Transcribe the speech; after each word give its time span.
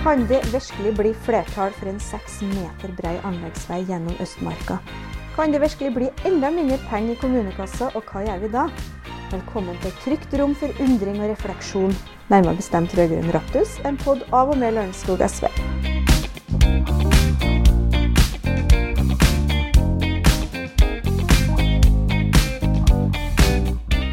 Kan 0.00 0.26
det 0.26 0.44
virkelig 0.52 0.94
bli 0.96 1.10
flertall 1.14 1.74
for 1.76 1.88
en 1.90 1.98
seks 2.00 2.38
meter 2.40 2.92
brei 2.96 3.18
anleggsvei 3.20 3.82
gjennom 3.84 4.14
Østmarka? 4.24 4.78
Kan 5.34 5.52
det 5.52 5.60
virkelig 5.60 5.90
bli 5.92 6.06
enda 6.24 6.48
mindre 6.50 6.78
penger 6.88 7.12
i 7.12 7.18
kommunekassa, 7.20 7.90
og 7.92 8.08
hva 8.08 8.22
gjør 8.24 8.38
vi 8.40 8.48
da? 8.54 8.62
Velkommen 9.28 9.76
til 9.82 9.90
et 9.90 9.98
trygt 10.00 10.36
rom 10.40 10.54
for 10.56 10.72
undring 10.80 11.20
og 11.20 11.28
refleksjon. 11.28 11.92
Nærmere 12.32 12.56
bestemt 12.56 12.96
Rødgrønn 12.96 13.28
Raptus, 13.36 13.76
en 13.84 14.00
pod 14.00 14.24
av 14.32 14.54
og 14.54 14.56
med 14.62 14.72
Lørenskog 14.78 15.20
SV. 15.20 15.50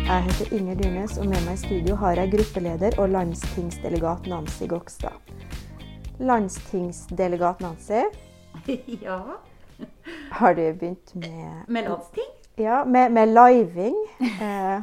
Jeg 0.03 0.27
heter 0.27 0.51
Inger 0.51 0.75
Dyrnes, 0.83 1.15
og 1.15 1.31
med 1.31 1.39
meg 1.47 1.55
i 1.55 1.63
studio 1.63 1.95
har 2.03 2.19
jeg 2.19 2.35
gruppeleder 2.35 2.99
og 2.99 3.15
landstingsdelegat 3.15 4.27
Nancy 4.27 4.67
Gokstad. 4.67 5.15
Landstingsdelegat 6.19 7.59
Nancy, 7.59 8.01
Ja. 9.01 9.37
har 10.31 10.55
du 10.55 10.73
begynt 10.73 11.13
med 11.15 11.63
Med 11.67 11.83
landsting? 11.89 12.31
Ja, 12.55 12.85
med, 12.85 13.11
med 13.11 13.27
living. 13.29 13.95
Eh, 14.41 14.81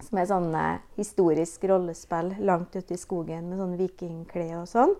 som 0.00 0.18
er 0.18 0.28
sånn 0.30 0.54
eh, 0.54 0.76
historisk 0.98 1.64
rollespill 1.66 2.34
langt 2.46 2.76
ute 2.76 2.94
i 2.94 2.98
skogen 3.00 3.48
med 3.50 3.58
sånn 3.58 3.74
vikingklær 3.78 4.60
og 4.60 4.68
sånn. 4.70 4.94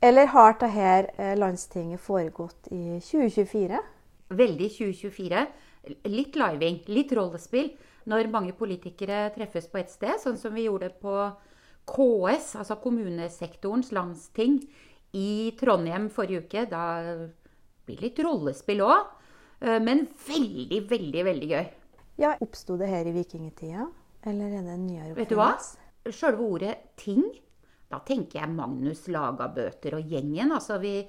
Eller 0.00 0.30
har 0.32 0.56
dette 0.60 1.12
eh, 1.18 1.34
landstinget 1.36 2.00
foregått 2.00 2.70
i 2.72 2.96
2024? 3.04 3.82
Veldig 4.32 4.70
2024. 4.78 5.44
Litt 6.08 6.36
living, 6.40 6.80
litt 6.88 7.12
rollespill. 7.16 7.74
Når 8.08 8.30
mange 8.32 8.54
politikere 8.56 9.26
treffes 9.34 9.68
på 9.68 9.80
ett 9.82 9.90
sted, 9.92 10.16
sånn 10.22 10.38
som 10.40 10.54
vi 10.54 10.68
gjorde 10.70 10.88
på 11.02 11.12
KS, 11.86 12.56
altså 12.60 12.76
kommunesektorens 12.82 13.92
landsting, 13.94 14.60
i 15.16 15.54
Trondheim 15.56 16.10
forrige 16.12 16.44
uke. 16.44 16.66
Da 16.68 16.82
blir 17.86 18.02
litt 18.02 18.18
rollespill 18.26 18.82
òg. 18.84 19.12
Men 19.62 20.02
veldig, 20.26 20.82
veldig, 20.90 21.22
veldig 21.24 21.46
gøy. 21.48 21.68
Ja, 22.20 22.34
Oppsto 22.44 22.76
det 22.80 22.88
her 22.90 23.08
i 23.08 23.14
vikingtida, 23.14 23.86
eller 24.28 24.52
er 24.58 24.66
det 24.66 24.74
en 24.74 24.86
nyere 24.86 25.14
Vet 25.16 25.32
du 25.32 25.36
hva? 25.38 25.52
oppfinnelse? 25.54 26.12
Sjølve 26.16 26.44
ordet 26.44 26.74
'ting', 26.96 27.32
da 27.90 27.98
tenker 27.98 28.40
jeg 28.40 28.52
Magnus 28.54 29.06
Lagabøter 29.08 29.96
og 29.98 30.06
gjengen. 30.06 30.52
Altså, 30.52 30.78
vi, 30.78 31.00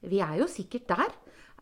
vi 0.00 0.20
er 0.20 0.38
jo 0.40 0.46
sikkert 0.46 0.88
der. 0.88 1.12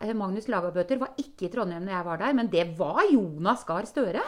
Eh, 0.00 0.12
Magnus 0.14 0.48
Lagabøter 0.48 0.98
var 1.00 1.14
ikke 1.18 1.46
i 1.46 1.50
Trondheim 1.52 1.84
når 1.86 1.96
jeg 1.96 2.06
var 2.08 2.22
der, 2.22 2.32
men 2.34 2.50
det 2.52 2.64
var 2.78 3.02
Jonas 3.10 3.64
Gahr 3.64 3.86
Støre. 3.86 4.24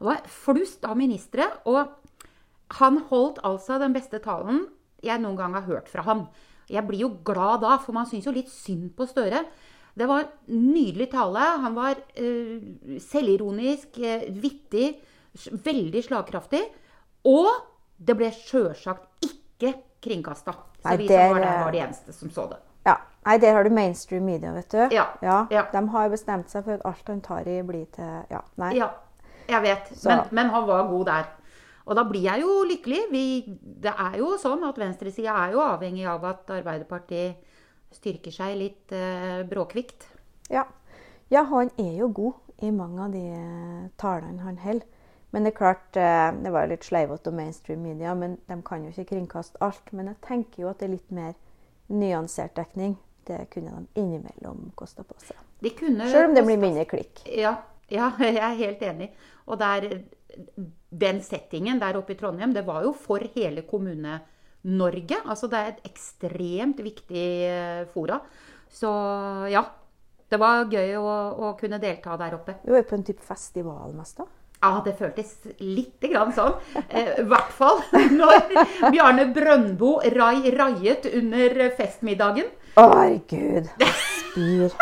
Det 0.00 0.06
var 0.08 0.22
flust 0.26 0.84
av 0.84 0.96
ministre. 0.96 1.46
Og 1.66 1.99
han 2.78 3.00
holdt 3.10 3.40
altså 3.46 3.80
den 3.82 3.94
beste 3.96 4.20
talen 4.22 4.66
jeg 5.02 5.20
noen 5.22 5.38
gang 5.38 5.56
har 5.56 5.66
hørt 5.66 5.88
fra 5.90 6.04
ham. 6.06 6.26
Jeg 6.70 6.86
blir 6.86 7.06
jo 7.06 7.10
glad 7.26 7.64
da, 7.64 7.76
for 7.82 7.96
man 7.96 8.06
syns 8.06 8.28
jo 8.28 8.34
litt 8.34 8.50
synd 8.52 8.92
på 8.96 9.06
Støre. 9.08 9.42
Det 9.96 10.06
var 10.06 10.28
nydelig 10.52 11.08
tale. 11.10 11.46
Han 11.64 11.74
var 11.74 11.98
uh, 11.98 12.98
selvironisk, 13.02 13.98
uh, 13.98 14.28
vittig, 14.42 14.92
veldig 15.64 16.04
slagkraftig. 16.06 16.62
Og 17.26 17.48
det 17.98 18.16
ble 18.16 18.30
sjølsagt 18.32 19.26
ikke 19.26 19.74
kringkasta. 20.00 20.54
Så 20.80 20.96
vi 20.96 21.08
som 21.10 21.34
var 21.34 21.42
der, 21.42 21.48
eh, 21.48 21.64
var 21.64 21.74
de 21.74 21.80
eneste 21.82 22.14
som 22.16 22.30
så 22.32 22.46
det. 22.48 22.60
Ja. 22.86 22.94
Nei, 23.26 23.36
der 23.38 23.52
har 23.52 23.64
du 23.64 23.70
mainstream 23.70 24.24
media, 24.24 24.52
vet 24.56 24.70
du. 24.72 24.94
Ja, 24.94 25.10
ja. 25.20 25.66
De 25.72 25.82
har 25.92 26.08
bestemt 26.08 26.48
seg 26.48 26.64
for 26.64 26.78
at 26.78 26.86
alt 26.88 27.10
han 27.12 27.20
tar 27.20 27.48
i, 27.48 27.58
blir 27.66 27.84
til 27.92 28.30
Ja, 28.30 28.40
nei. 28.62 28.70
Ja, 28.78 28.88
jeg 29.50 29.62
vet. 29.66 29.90
Men, 30.06 30.22
men 30.30 30.54
han 30.54 30.66
var 30.70 30.88
god 30.88 31.04
der. 31.10 31.28
Og 31.88 31.96
da 31.96 32.04
blir 32.06 32.26
jeg 32.26 32.44
jo 32.44 32.60
lykkelig. 32.68 33.00
Vi, 33.10 33.24
det 33.84 33.92
er 33.92 34.18
jo 34.20 34.34
sånn 34.40 34.64
at 34.68 34.78
venstresida 34.78 35.34
er 35.46 35.56
jo 35.56 35.62
avhengig 35.64 36.06
av 36.10 36.26
at 36.28 36.52
Arbeiderpartiet 36.60 37.40
styrker 37.94 38.34
seg 38.34 38.58
litt 38.60 38.94
eh, 38.94 39.42
bråkvikt. 39.48 40.06
Ja. 40.50 40.66
ja, 41.30 41.44
han 41.48 41.72
er 41.80 41.94
jo 42.02 42.10
god 42.14 42.64
i 42.66 42.70
mange 42.74 43.04
av 43.04 43.14
de 43.14 43.24
eh, 43.34 43.90
talene 44.00 44.44
han 44.44 44.60
holder. 44.62 44.86
Men 45.30 45.46
det 45.46 45.52
er 45.52 45.58
klart, 45.58 45.96
eh, 45.96 46.28
det 46.42 46.52
var 46.52 46.66
jo 46.66 46.72
litt 46.72 46.86
sleivete 46.86 47.30
og 47.30 47.36
mainstream 47.38 47.84
media, 47.86 48.14
men 48.18 48.36
de 48.48 48.58
kan 48.66 48.84
jo 48.84 48.90
ikke 48.90 49.12
kringkaste 49.12 49.60
alt. 49.62 49.92
Men 49.94 50.10
jeg 50.10 50.20
tenker 50.26 50.64
jo 50.64 50.70
at 50.72 50.82
det 50.82 50.88
er 50.88 50.96
litt 50.96 51.14
mer 51.14 51.34
nyansert 51.90 52.56
dekning. 52.58 52.96
Det 53.26 53.44
kunne 53.52 53.76
de 53.76 54.00
innimellom 54.00 54.70
kosta 54.78 55.04
på 55.06 55.14
seg. 55.22 55.38
De 55.62 55.70
kunne 55.76 56.08
Sjøl 56.10 56.30
om 56.30 56.34
det 56.34 56.44
blir 56.46 56.58
mindre 56.60 56.86
klikk. 56.88 57.22
Ja, 57.30 57.58
ja, 57.92 58.10
jeg 58.26 58.40
er 58.40 58.58
helt 58.64 58.82
enig. 58.86 59.10
Og 59.46 59.60
der, 59.60 59.86
den 60.90 61.20
settingen 61.24 61.80
der 61.80 61.98
oppe 62.00 62.14
i 62.14 62.18
Trondheim, 62.18 62.54
det 62.54 62.66
var 62.66 62.84
jo 62.86 62.92
for 62.96 63.22
hele 63.34 63.64
Kommune-Norge. 63.68 65.20
Altså 65.24 65.50
det 65.50 65.60
er 65.60 65.72
et 65.74 65.86
ekstremt 65.90 66.82
viktig 66.84 67.28
eh, 67.50 67.84
fora. 67.94 68.20
Så 68.70 68.90
ja. 69.50 69.64
Det 70.30 70.38
var 70.38 70.68
gøy 70.70 70.92
å, 70.94 71.14
å 71.42 71.48
kunne 71.58 71.80
delta 71.82 72.14
der 72.14 72.36
oppe. 72.36 72.60
Vi 72.62 72.70
var 72.70 72.84
jo 72.84 72.86
på 72.86 72.94
en 73.00 73.08
type 73.08 73.24
festival 73.26 73.96
mest, 73.98 74.20
da. 74.20 74.28
Ja, 74.60 74.82
det 74.84 74.92
føltes 74.98 75.32
lite 75.58 76.10
grann 76.12 76.34
sånn. 76.36 76.52
Eh, 76.86 77.18
hvert 77.24 77.50
fall 77.56 77.80
når 78.20 78.52
Bjarne 78.92 79.26
Brøndbo 79.34 79.96
rai, 80.14 80.52
raiet 80.54 81.08
under 81.10 81.64
festmiddagen. 81.78 82.52
Å, 82.76 82.86
herregud. 82.92 83.72
Spyr. 84.20 84.76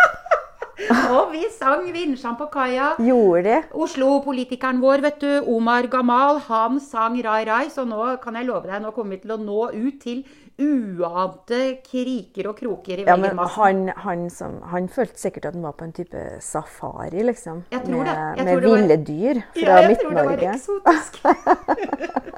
Og 1.18 1.32
vi 1.32 1.42
sang 1.50 1.86
'Vinsjan 1.92 2.36
på 2.38 2.46
kaia'. 2.54 2.96
Gjorde 3.02 3.42
de? 3.44 3.56
Oslo-politikeren 3.74 4.80
vår, 4.82 5.02
vet 5.02 5.20
du, 5.20 5.30
Omar 5.50 5.88
Gamal, 5.90 6.38
han 6.46 6.78
sang 6.80 7.16
Rai 7.24 7.44
Rai, 7.48 7.64
så 7.70 7.84
nå 7.84 8.16
kan 8.22 8.36
jeg 8.38 8.46
love 8.46 8.66
deg, 8.70 8.82
nå 8.82 8.92
kommer 8.94 9.16
vi 9.16 9.22
til 9.24 9.34
å 9.34 9.40
nå 9.42 9.70
ut 9.74 9.98
til 10.02 10.22
uante 10.58 11.58
kriker 11.86 12.48
og 12.50 12.56
kroker 12.58 13.02
i 13.02 13.04
Ja, 13.06 13.14
men 13.16 13.38
han, 13.38 13.84
han, 14.04 14.24
som, 14.30 14.56
han 14.72 14.88
følte 14.90 15.18
sikkert 15.20 15.46
at 15.50 15.54
han 15.54 15.62
var 15.66 15.76
på 15.78 15.86
en 15.86 15.92
type 15.94 16.24
safari, 16.42 17.22
liksom. 17.26 17.64
Jeg 17.70 17.84
tror 17.86 18.02
det. 18.04 18.14
Med, 18.14 18.36
Jeg 18.38 18.44
med 18.44 18.52
tror 18.52 18.60
det 18.60 18.70
var- 18.70 18.82
ville 18.82 18.98
dyr 19.06 19.42
fra 19.54 19.62
Ja, 19.62 19.88
jeg 19.88 19.98
tror 20.02 20.10
det 20.14 20.26
var 20.26 20.44
eksotisk. 20.52 21.22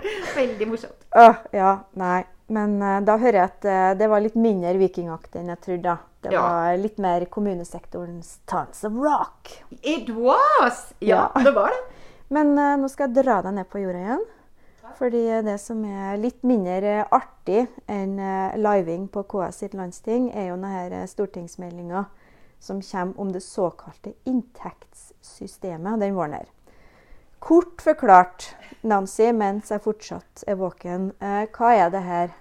Veldig 0.40 0.68
morsomt. 0.68 1.06
Åh, 1.16 1.34
ja, 1.52 1.72
nei. 1.94 2.20
Men 2.50 2.80
uh, 2.82 2.98
da 3.06 3.14
hører 3.22 3.38
jeg 3.44 3.50
at 3.52 3.66
uh, 3.70 3.98
det 3.98 4.08
var 4.10 4.22
litt 4.24 4.34
mindre 4.34 4.74
vikingaktig 4.80 5.38
enn 5.42 5.52
jeg 5.54 5.60
trodde. 5.66 5.82
da. 5.92 5.96
Det 6.20 6.32
Ja. 6.32 6.42
var 6.42 6.76
litt 6.76 6.98
mer 6.98 7.24
kommunesektorens 7.24 8.38
Tons 8.46 8.84
of 8.84 8.92
Rock. 8.92 9.64
It 9.82 10.08
was! 10.10 10.92
Ja, 10.98 11.30
Ja. 11.34 11.42
det 11.42 11.50
var 11.50 11.68
det. 11.68 11.94
Men 12.28 12.58
uh, 12.58 12.76
nå 12.76 12.88
skal 12.88 13.08
jeg 13.08 13.24
dra 13.24 13.40
deg 13.42 13.54
ned 13.54 13.68
på 13.70 13.80
jorda 13.82 13.98
igjen. 13.98 14.24
Fordi 14.98 15.22
det 15.42 15.56
som 15.62 15.80
er 15.84 16.18
litt 16.20 16.42
mindre 16.44 16.90
eh, 17.00 17.06
artig 17.14 17.62
enn 17.88 18.18
uh, 18.20 18.52
living 18.58 19.06
på 19.08 19.22
KS 19.24 19.62
sitt 19.62 19.74
landsting, 19.74 20.26
er 20.34 20.50
jo 20.50 20.56
denne 20.60 21.06
stortingsmeldinga 21.08 22.04
som 22.60 22.82
kommer 22.84 23.20
om 23.20 23.32
det 23.32 23.40
såkalte 23.40 24.12
inntektssystemet 24.28 26.00
den 26.00 26.14
våren 26.14 26.32
her. 26.34 26.48
Kort 27.40 27.80
forklart, 27.80 28.50
Nancy, 28.82 29.30
mens 29.32 29.70
jeg 29.72 29.80
fortsatt 29.80 30.44
er 30.46 30.60
våken, 30.60 31.12
uh, 31.22 31.46
hva 31.56 31.72
er 31.72 31.90
det 31.90 32.02
her? 32.04 32.34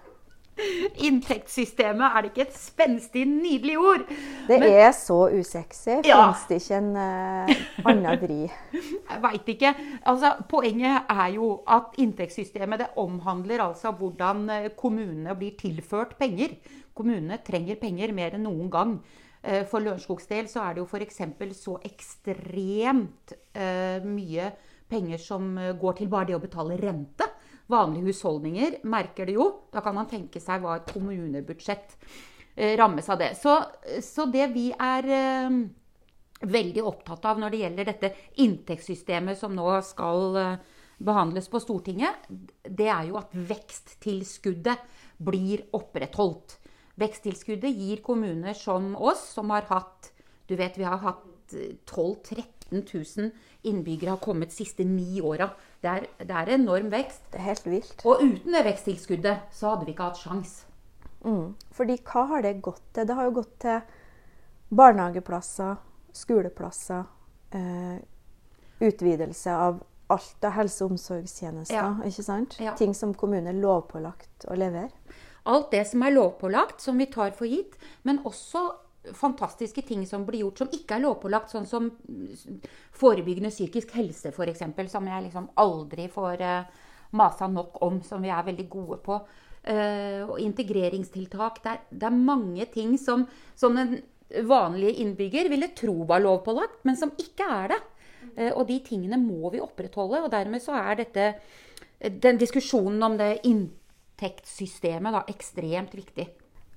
Inntektssystemet, 1.05 2.05
er 2.15 2.21
det 2.25 2.31
ikke 2.31 2.45
et 2.47 2.55
spenstig, 2.57 3.23
nydelig 3.29 3.77
ord? 3.79 4.03
Det 4.47 4.59
Men- 4.59 4.73
er 4.81 4.91
så 4.95 5.17
usexy. 5.31 5.99
Ja. 6.05 6.19
Fins 6.31 6.45
det 6.49 6.59
ikke 6.61 6.77
en 6.77 6.91
uh, 6.95 7.53
annen 7.91 8.19
vri? 8.21 8.39
Jeg 9.11 9.21
veit 9.23 9.49
ikke. 9.55 9.73
Altså, 10.05 10.33
poenget 10.49 11.09
er 11.09 11.27
jo 11.35 11.51
at 11.67 11.95
inntektssystemet 12.01 12.79
det 12.83 12.89
omhandler 13.01 13.63
altså 13.63 13.91
hvordan 13.95 14.49
eh, 14.49 14.69
kommunene 14.77 15.35
blir 15.39 15.55
tilført 15.59 16.17
penger. 16.19 16.57
Kommunene 16.95 17.39
trenger 17.45 17.79
penger 17.79 18.13
mer 18.13 18.35
enn 18.37 18.43
noen 18.47 18.69
gang. 18.73 18.97
Eh, 19.43 19.63
For 19.69 19.79
Lørenskogs 19.79 20.27
del 20.27 20.49
så 20.51 20.65
er 20.67 20.75
det 20.75 20.83
jo 20.83 20.89
f.eks. 20.89 21.21
så 21.57 21.77
ekstremt 21.87 23.33
uh, 23.55 24.03
mye 24.05 24.51
penger 24.89 25.21
som 25.21 25.53
går 25.79 25.99
til 25.99 26.09
bare 26.09 26.31
det 26.31 26.35
å 26.35 26.41
betale 26.41 26.77
rente. 26.81 27.27
Vanlige 27.69 28.09
husholdninger 28.09 28.79
merker 28.89 29.29
det 29.29 29.35
jo. 29.37 29.45
Da 29.69 29.83
kan 29.85 29.95
man 29.97 30.09
tenke 30.09 30.41
seg 30.41 30.63
hva 30.63 30.79
et 30.79 30.89
kommunebudsjett 30.89 31.93
eh, 32.55 32.73
rammes 32.79 33.09
av 33.09 33.19
det. 33.21 33.35
Så, 33.37 33.53
så 34.05 34.25
det 34.31 34.47
vi 34.55 34.69
er 34.73 35.09
eh, 35.13 35.59
veldig 36.49 36.85
opptatt 36.87 37.27
av 37.29 37.41
når 37.41 37.53
det 37.53 37.61
gjelder 37.63 37.89
dette 37.91 38.11
inntektssystemet 38.41 39.37
som 39.37 39.53
nå 39.53 39.67
skal 39.85 40.39
eh, 40.41 40.55
behandles 40.99 41.49
på 41.51 41.61
Stortinget, 41.63 42.25
det 42.63 42.89
er 42.89 43.11
jo 43.11 43.19
at 43.21 43.35
veksttilskuddet 43.37 44.81
blir 45.21 45.67
opprettholdt. 45.77 46.57
Veksttilskuddet 46.99 47.71
gir 47.71 48.01
kommuner 48.03 48.57
som 48.57 48.95
oss, 48.97 49.21
som 49.35 49.53
har 49.53 49.69
hatt 49.69 50.11
Du 50.49 50.55
vet, 50.57 50.77
vi 50.81 50.83
har 50.83 50.97
hatt 50.97 51.53
12-13 51.85 52.58
15 52.69 52.83
000 53.17 53.31
innbyggere 53.69 54.15
har 54.15 54.21
kommet 54.23 54.49
de 54.49 54.55
siste 54.55 54.85
ni 54.87 55.21
åra. 55.21 55.49
Det, 55.81 55.95
det, 56.19 56.31
er 56.31 56.53
enorm 56.55 56.89
vekst. 56.91 57.21
Det 57.31 57.39
er 57.39 57.47
helt 57.49 57.67
vilt. 57.67 58.05
Og 58.05 58.23
uten 58.23 58.55
det 58.55 58.65
veksttilskuddet 58.67 59.49
så 59.55 59.73
hadde 59.73 59.87
vi 59.87 59.95
ikke 59.95 60.09
hatt 60.09 60.21
sjans. 60.21 60.55
Mm. 61.25 61.55
Fordi 61.75 61.97
hva 62.07 62.25
har 62.33 62.45
det 62.45 62.59
gått 62.63 62.83
til? 62.93 63.07
Det 63.07 63.17
har 63.17 63.27
jo 63.27 63.35
gått 63.41 63.55
til 63.63 63.81
barnehageplasser, 64.69 65.79
skoleplasser, 66.15 67.03
eh, 67.51 67.97
utvidelse 68.79 69.51
av 69.51 69.81
alt 70.09 70.45
av 70.45 70.51
helse- 70.51 70.85
og 70.85 70.91
omsorgstjenester. 70.95 71.75
Ja. 71.75 71.89
ikke 72.05 72.23
sant? 72.23 72.57
Ja. 72.59 72.75
Ting 72.75 72.95
som 72.97 73.13
kommuner 73.13 73.51
er 73.51 73.61
lovpålagt 73.61 74.47
å 74.49 74.57
levere. 74.57 74.89
Alt 75.49 75.71
det 75.71 75.85
som 75.87 76.03
er 76.03 76.15
lovpålagt, 76.15 76.81
som 76.81 76.97
vi 76.97 77.05
tar 77.05 77.31
for 77.37 77.49
gitt, 77.49 77.77
men 78.03 78.21
også 78.25 78.63
fantastiske 79.15 79.81
ting 79.81 80.05
som 80.07 80.25
blir 80.27 80.43
gjort 80.43 80.63
som 80.63 80.71
ikke 80.75 80.97
er 80.97 81.03
lovpålagt, 81.05 81.51
sånn 81.53 81.67
som 81.69 81.89
forebyggende 82.99 83.51
psykisk 83.53 83.93
helse 83.95 84.33
f.eks., 84.33 84.63
som 84.91 85.07
jeg 85.07 85.25
liksom 85.27 85.49
aldri 85.61 86.09
får 86.11 86.43
uh, 86.43 86.87
masa 87.17 87.47
nok 87.49 87.79
om, 87.85 88.01
som 88.05 88.23
vi 88.23 88.31
er 88.33 88.47
veldig 88.47 88.67
gode 88.69 88.99
på. 89.05 89.19
Uh, 89.69 90.23
og 90.27 90.39
integreringstiltak. 90.43 91.61
Det 91.63 91.71
er, 91.71 91.85
det 91.91 92.09
er, 92.09 92.23
mange 92.31 92.67
ting 92.73 92.97
som, 92.99 93.25
som 93.55 93.77
den 93.77 93.97
vanlige 94.47 94.99
innbygger 95.03 95.49
ville 95.51 95.71
tro 95.77 96.03
var 96.09 96.23
lovpålagt, 96.23 96.83
men 96.87 96.99
som 96.99 97.15
ikke 97.19 97.47
er 97.47 97.73
det. 97.73 97.79
Uh, 98.35 98.51
og 98.51 98.67
de 98.69 98.81
tingene 98.85 99.19
må 99.21 99.53
vi 99.53 99.63
opprettholde. 99.63 100.25
Og 100.25 100.33
dermed 100.35 100.63
så 100.63 100.75
er 100.79 101.01
dette 101.05 101.31
den 101.99 102.39
diskusjonen 102.39 103.03
om 103.03 103.17
det 103.19 103.39
inntektssystemet 103.47 105.15
da, 105.15 105.25
ekstremt 105.31 105.95
viktig. 105.95 106.29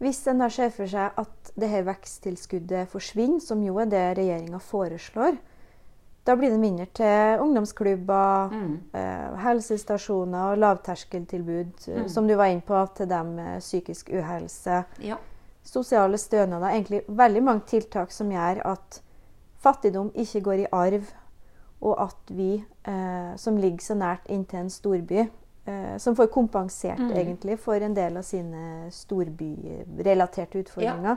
Hvis 0.03 0.25
en 0.27 0.43
da 0.43 0.49
ser 0.51 0.73
for 0.75 0.91
seg 0.91 1.15
at 1.21 1.53
dette 1.55 1.85
veksttilskuddet 1.87 2.91
forsvinner, 2.91 3.43
som 3.45 3.61
jo 3.63 3.77
er 3.79 3.91
det 3.91 4.07
regjeringa 4.19 4.59
foreslår, 4.59 5.37
da 6.27 6.35
blir 6.39 6.51
det 6.51 6.59
mindre 6.63 6.87
til 6.95 7.43
ungdomsklubber, 7.43 8.51
mm. 8.51 8.75
eh, 8.99 9.39
helsestasjoner 9.43 10.53
og 10.53 10.61
lavterskeltilbud, 10.63 11.87
eh, 11.89 12.03
mm. 12.03 12.09
som 12.11 12.27
du 12.27 12.35
var 12.39 12.51
inne 12.51 12.63
på, 12.67 12.79
til 12.97 13.11
dem 13.11 13.35
med 13.39 13.63
psykisk 13.63 14.11
uhelse. 14.15 14.83
Ja. 15.03 15.19
Sosiale 15.67 16.19
stønader. 16.19 16.69
Egentlig 16.71 17.03
veldig 17.09 17.43
mange 17.43 17.67
tiltak 17.71 18.15
som 18.15 18.31
gjør 18.31 18.63
at 18.75 19.03
fattigdom 19.63 20.11
ikke 20.15 20.43
går 20.47 20.65
i 20.65 20.71
arv, 20.73 21.11
og 21.83 22.03
at 22.07 22.35
vi 22.35 22.55
eh, 22.59 23.35
som 23.37 23.59
ligger 23.59 23.83
så 23.83 23.99
nært 23.99 24.31
inntil 24.31 24.63
en 24.63 24.71
storby, 24.71 25.27
Eh, 25.65 25.99
som 25.99 26.17
får 26.17 26.27
kompensert 26.27 26.99
mm. 26.99 27.13
egentlig 27.13 27.61
for 27.61 27.81
en 27.81 27.95
del 27.95 28.17
av 28.19 28.23
sine 28.27 28.91
storbyrelaterte 28.91 30.59
utfordringer. 30.59 31.15
Ja. 31.15 31.17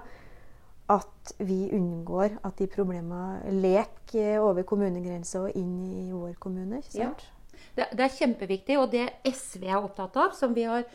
At 0.94 1.34
vi 1.42 1.72
unngår 1.74 2.30
at 2.46 2.58
de 2.62 2.68
problemene 2.70 3.42
leker 3.50 4.38
over 4.46 4.62
kommunegrensa 4.70 5.42
og 5.48 5.56
inn 5.58 5.90
i 5.90 6.12
vår 6.12 6.38
kommune. 6.38 6.78
ikke 6.78 6.92
sant? 6.92 7.26
Ja. 7.26 7.32
Det, 7.76 7.88
det, 7.98 8.04
er 8.06 8.18
kjempeviktig. 8.20 8.78
Og 8.78 8.92
det 8.94 9.10
SV 9.26 9.66
er 9.66 9.82
opptatt 9.82 10.14
av, 10.22 10.38
som 10.38 10.54
vi 10.54 10.64
har 10.70 10.86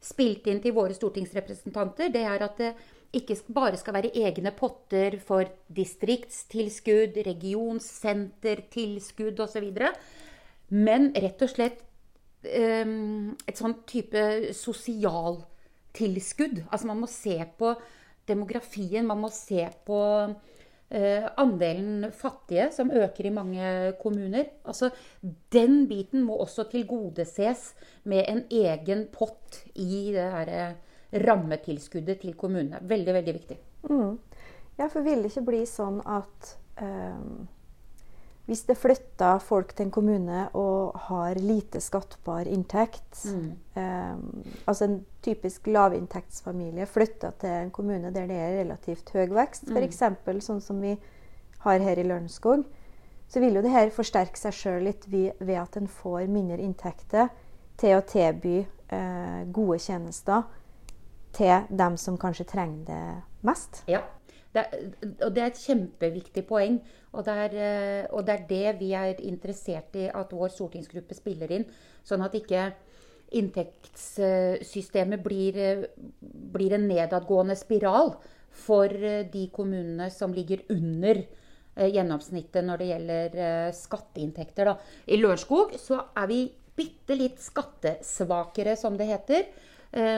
spilt 0.00 0.46
inn 0.46 0.62
til 0.62 0.72
våre 0.78 0.94
stortingsrepresentanter, 0.94 2.14
det 2.14 2.22
er 2.22 2.38
at 2.46 2.54
det 2.62 2.78
ikke 3.18 3.34
bare 3.50 3.74
skal 3.76 3.94
være 3.98 4.14
egne 4.22 4.54
potter 4.54 5.18
for 5.26 5.42
distriktstilskudd, 5.66 7.18
regionsentertilskudd 7.26 9.34
osv. 9.42 9.66
Men 10.70 11.10
rett 11.18 11.42
og 11.42 11.50
slett 11.50 11.89
et 12.44 13.58
sånn 13.58 13.74
type 13.88 14.20
sosialtilskudd. 14.56 16.62
Altså 16.70 16.88
man 16.88 17.02
må 17.02 17.08
se 17.10 17.36
på 17.58 17.74
demografien, 18.30 19.06
man 19.06 19.20
må 19.20 19.30
se 19.34 19.64
på 19.86 20.00
uh, 20.30 21.26
andelen 21.40 22.10
fattige, 22.16 22.70
som 22.74 22.92
øker 22.94 23.28
i 23.28 23.34
mange 23.34 23.66
kommuner. 24.02 24.52
Altså, 24.64 24.92
den 25.52 25.84
biten 25.90 26.24
må 26.26 26.38
også 26.44 26.68
tilgodeses 26.70 27.72
med 28.04 28.24
en 28.28 28.44
egen 28.50 29.06
pott 29.12 29.62
i 29.74 30.10
det 30.14 30.30
her 30.34 30.54
eh, 30.54 30.78
rammetilskuddet 31.26 32.20
til 32.22 32.36
kommunene. 32.38 32.78
Veldig, 32.86 33.14
veldig 33.14 33.34
viktig. 33.34 33.58
Mm. 33.90 34.18
Ja, 34.78 34.86
for 34.86 35.02
vil 35.04 35.24
det 35.24 35.32
ikke 35.32 35.48
bli 35.50 35.64
sånn 35.68 35.98
at 36.06 36.54
um 36.80 37.09
hvis 38.50 38.64
det 38.66 38.74
flytter 38.74 39.38
folk 39.38 39.70
til 39.76 39.86
en 39.86 39.92
kommune 39.94 40.40
og 40.58 40.96
har 41.06 41.38
lite 41.38 41.78
skattbar 41.78 42.48
inntekt, 42.50 43.20
mm. 43.30 43.44
eh, 43.78 44.64
altså 44.66 44.88
en 44.88 44.96
typisk 45.22 45.68
lavinntektsfamilie 45.70 46.86
flytter 46.90 47.36
til 47.38 47.54
en 47.60 47.70
kommune 47.70 48.10
der 48.10 48.26
det 48.26 48.40
er 48.42 48.56
relativt 48.58 49.12
høy 49.14 49.30
vekst, 49.36 49.70
mm. 49.70 49.78
f.eks. 49.78 50.02
sånn 50.48 50.64
som 50.64 50.82
vi 50.82 50.96
har 51.62 51.84
her 51.84 52.02
i 52.02 52.08
Lørenskog, 52.08 52.66
så 53.30 53.38
vil 53.38 53.54
jo 53.54 53.62
det 53.62 53.70
her 53.70 53.94
forsterke 53.94 54.40
seg 54.40 54.56
sjøl 54.58 54.82
litt 54.88 55.06
ved 55.06 55.54
at 55.54 55.78
en 55.78 55.86
får 55.86 56.26
mindre 56.26 56.58
inntekter 56.58 57.30
til 57.78 58.00
å 58.00 58.02
tilby 58.02 58.64
eh, 58.64 59.42
gode 59.46 59.78
tjenester 59.78 60.42
til 61.38 61.70
dem 61.70 61.94
som 62.02 62.18
kanskje 62.18 62.50
trenger 62.50 62.82
det 62.90 63.04
mest. 63.46 63.84
Ja. 63.86 64.02
Det, 64.50 64.64
og 65.22 65.30
det 65.34 65.42
er 65.42 65.52
et 65.52 65.62
kjempeviktig 65.62 66.44
poeng. 66.48 66.80
Og 67.14 67.26
det, 67.26 67.34
er, 67.44 67.56
eh, 67.58 68.04
og 68.14 68.26
det, 68.26 68.34
er, 68.34 68.46
det 68.50 68.78
vi 68.80 68.92
er 68.98 69.22
interessert 69.26 69.96
i 69.98 70.06
at 70.14 70.34
vår 70.34 70.52
stortingsgruppe 70.54 71.16
spiller 71.18 71.50
inn. 71.54 71.66
Sånn 72.06 72.22
at 72.26 72.36
ikke 72.38 72.68
inntektssystemet 73.38 75.22
blir, 75.22 75.58
eh, 75.58 75.84
blir 76.54 76.74
en 76.74 76.88
nedadgående 76.90 77.58
spiral 77.58 78.14
for 78.50 78.90
eh, 78.90 79.26
de 79.30 79.46
kommunene 79.54 80.10
som 80.14 80.34
ligger 80.34 80.66
under 80.70 81.24
gjennomsnittet 81.80 82.66
når 82.66 82.80
det 82.80 82.86
gjelder 82.88 83.34
skatteinntekter. 83.72 84.68
Da. 84.68 84.72
I 85.06 85.16
Lørenskog 85.20 85.70
så 85.80 86.00
er 86.18 86.26
vi 86.28 86.40
bitte 86.76 87.14
litt 87.16 87.38
skattesvakere, 87.40 88.74
som 88.76 88.98
det 88.98 89.06
heter, 89.08 89.46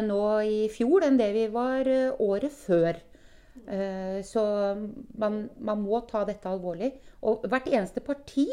nå 0.08 0.22
i 0.48 0.64
fjor 0.72 1.04
enn 1.06 1.20
det 1.20 1.28
vi 1.36 1.44
var 1.52 1.86
året 2.24 2.56
før. 2.56 2.98
Eh, 3.66 4.20
så 4.26 4.42
man, 5.18 5.42
man, 5.58 5.82
må 5.82 6.02
ta 6.08 6.24
dette 6.28 6.50
alvorlig. 6.50 6.92
Og 7.28 7.44
hvert 7.48 7.68
eneste 7.70 8.02
parti 8.04 8.48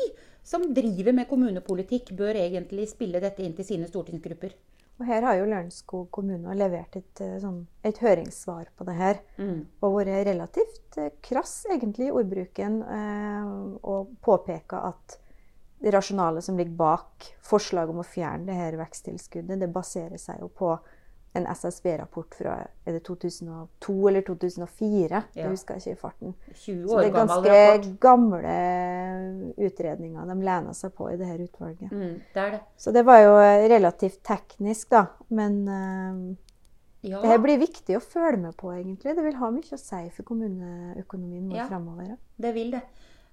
som 0.46 0.66
driver 0.74 1.16
med 1.16 1.30
kommunepolitikk, 1.30 2.14
bør 2.18 2.38
egentlig 2.42 2.90
spille 2.92 3.22
dette 3.22 3.44
inn 3.46 3.56
til 3.58 3.68
sine 3.68 3.90
stortingsgrupper. 3.90 4.56
Og 5.00 5.08
Her 5.08 5.24
har 5.24 5.38
jo 5.40 5.48
Lørenskog 5.48 6.10
kommune 6.12 6.54
levert 6.60 6.98
et, 7.00 7.22
eh, 7.24 7.38
sånn, 7.40 7.62
et, 7.84 7.98
høringssvar 8.04 8.68
på 8.76 8.86
det 8.88 8.96
her. 8.98 9.22
Mm. 9.38 9.62
Og 9.82 9.96
vært 9.96 10.28
relativt 10.28 10.98
eh, 11.00 11.14
krass 11.24 11.66
egentlig 11.72 12.10
i 12.10 12.12
ordbruken 12.12 12.82
eh, 12.84 13.50
og 13.80 14.12
påpeka 14.22 14.84
at 14.92 15.20
det 15.80 15.94
rasjonale 15.96 16.42
som 16.44 16.58
ligger 16.60 16.76
bak 16.76 17.30
forslaget 17.48 17.94
om 17.94 18.02
å 18.04 18.08
fjerne 18.08 18.50
det 18.50 18.58
her 18.58 18.76
veksttilskuddet, 18.82 19.62
det 19.62 19.72
baserer 19.72 20.20
seg 20.20 20.42
jo 20.44 20.50
på 20.52 20.74
en 21.38 21.46
SSB-rapport 21.46 22.34
fra 22.34 22.56
er 22.86 22.96
det 22.96 23.04
2002 23.06 23.96
eller 24.10 24.24
2004. 24.26 25.10
Ja. 25.14 25.22
Jeg 25.36 25.52
husker 25.54 25.78
ikke 25.78 25.94
i 25.94 26.00
farten. 26.00 26.36
20 26.54 26.84
år 26.84 26.90
Så 26.90 27.00
det 27.00 27.10
er 27.10 27.16
ganske 27.18 27.98
gammel 28.02 28.42
gamle 28.48 29.66
utredninger 29.68 30.31
de 30.31 30.38
lener 30.48 30.78
seg 30.78 30.94
på 30.98 31.12
i 31.12 31.18
det 31.20 31.30
her 31.30 31.44
utvalget. 31.46 31.92
Mm, 31.92 32.16
det 32.34 32.44
er 32.44 32.52
det. 32.58 32.62
Så 32.78 32.94
det 32.96 33.06
var 33.06 33.22
jo 33.22 33.36
relativt 33.76 34.24
teknisk, 34.26 34.90
da. 34.96 35.04
Men 35.30 35.60
uh, 35.70 36.24
ja. 37.06 37.22
det 37.22 37.31
her 37.36 37.44
blir 37.46 37.62
viktig 37.62 38.00
å 38.00 38.04
følge 38.04 38.42
med 38.48 38.57
på, 38.57 38.74
egentlig. 38.74 39.14
Det 39.18 39.28
vil 39.30 39.40
ha 39.44 39.52
mye 39.54 39.78
å 39.78 39.81
si 39.81 40.02
for 40.16 40.30
kommuneøkonomien 40.31 41.45
nå 41.52 41.62
ja, 41.62 41.69
fremover. 41.69 42.16
Det 42.42 42.56
vil 42.57 42.74
det. 42.74 42.83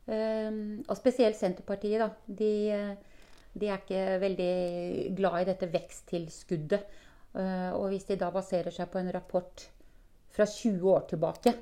Um, 0.06 0.84
og 0.84 0.94
spesielt 1.00 1.38
Senterpartiet, 1.40 2.04
da. 2.04 2.12
De, 2.28 2.52
de 3.56 3.72
er 3.72 3.80
ikke 3.80 4.20
veldig 4.22 4.54
glad 5.16 5.40
i 5.40 5.50
dette 5.54 5.72
veksttilskuddet. 5.72 7.02
Eh, 7.36 7.72
og 7.76 7.90
hvis 7.92 8.06
de 8.08 8.16
da 8.20 8.30
baserer 8.34 8.72
seg 8.74 8.88
på 8.92 9.00
en 9.00 9.12
rapport 9.14 9.66
fra 10.36 10.46
20 10.48 10.92
år 10.92 11.04
tilbake, 11.10 11.54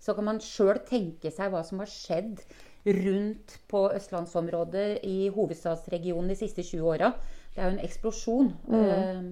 så 0.00 0.14
kan 0.16 0.26
man 0.26 0.40
sjøl 0.42 0.78
tenke 0.88 1.30
seg 1.34 1.52
hva 1.52 1.62
som 1.66 1.82
har 1.82 1.90
skjedd 1.90 2.40
rundt 2.86 3.58
på 3.68 3.84
østlandsområdet 3.92 5.04
i 5.04 5.28
hovedstadsregionen 5.34 6.32
de 6.32 6.38
siste 6.38 6.64
20 6.64 6.88
åra. 6.94 7.12
Det 7.52 7.60
er 7.60 7.66
jo 7.68 7.76
en 7.76 7.86
eksplosjon. 7.86 8.52
Mm. 8.70 8.84
Eh, 8.84 9.22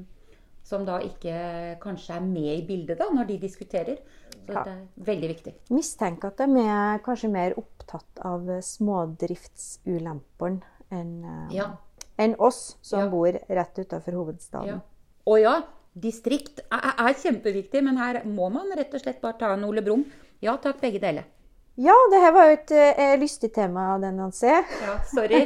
som 0.69 0.85
da 0.85 0.99
ikke 1.01 1.79
kanskje 1.81 2.19
er 2.19 2.25
med 2.27 2.59
i 2.59 2.67
bildet 2.69 2.99
da, 3.01 3.07
når 3.15 3.25
de 3.31 3.39
diskuterer. 3.41 3.97
Så 4.45 4.53
ja. 4.53 4.63
det 4.65 4.73
er 4.75 4.83
veldig 5.09 5.29
viktig. 5.33 5.53
Mistenker 5.73 6.29
at 6.29 6.39
de 6.43 6.61
er 6.61 6.99
kanskje 7.05 7.29
mer 7.33 7.51
opptatt 7.61 8.21
av 8.25 8.41
smådriftsulempene 8.65 10.61
enn 10.93 11.25
eh, 11.25 11.57
ja. 11.57 11.67
en 12.21 12.35
oss 12.41 12.77
som 12.85 13.01
ja. 13.07 13.09
bor 13.13 13.33
rett 13.33 13.79
utafor 13.81 14.13
hovedstaden. 14.21 14.81
Å 15.29 15.35
ja, 15.41 15.55
distrikt 16.03 16.63
er, 16.69 16.93
er, 16.95 17.17
kjempeviktig, 17.19 17.83
men 17.85 17.99
her 18.01 18.23
må 18.29 18.51
man 18.55 18.71
rett 18.77 18.95
og 18.95 19.03
slett 19.03 19.21
bare 19.25 19.39
ta 19.41 19.53
en 19.55 19.67
Ole 19.69 19.85
Brumm. 19.85 20.07
Ja 20.45 20.57
takk, 20.63 20.81
begge 20.83 21.03
deler. 21.03 21.27
Ja, 21.79 21.95
det 22.11 22.19
her 22.19 22.33
var 22.35 22.49
jo 22.49 22.55
et 22.57 22.73
eh, 22.75 23.13
lystig 23.21 23.53
tema, 23.55 23.93
den 24.03 24.17
Nancy. 24.19 24.51
Ja, 24.51 24.97
sorry. 25.07 25.45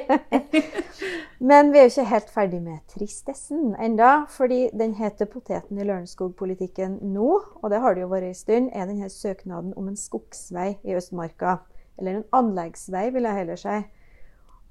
men 1.50 1.74
vi 1.74 1.80
er 1.80 1.84
jo 1.84 1.92
ikke 1.92 2.06
helt 2.08 2.30
ferdig 2.32 2.60
med 2.64 2.78
tristessen 2.88 3.74
enda, 3.76 4.24
fordi 4.32 4.70
den 4.72 4.94
heter 4.96 5.28
poteten 5.28 5.76
i 5.76 5.84
Lørenskog-politikken 5.84 7.02
nå, 7.12 7.28
og 7.60 7.68
det 7.68 7.82
har 7.84 7.92
det 7.92 8.06
jo 8.06 8.08
vært 8.14 8.30
en 8.30 8.38
stund, 8.38 8.70
er 8.72 8.88
denne 8.88 9.12
søknaden 9.12 9.74
om 9.76 9.90
en 9.92 10.00
skogsvei 10.00 10.70
i 10.88 10.96
Østmarka. 10.96 11.58
Eller 12.00 12.22
en 12.22 12.30
anleggsvei, 12.40 13.10
vil 13.12 13.28
jeg 13.28 13.40
heller 13.42 13.60
si. 13.60 13.76